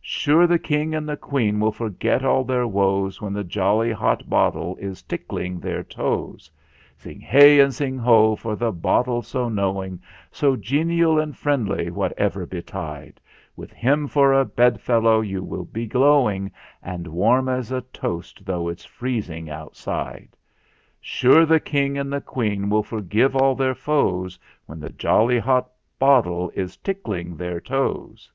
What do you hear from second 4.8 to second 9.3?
Is tickling their toes! "Sing hey! and sing ho! for the bottle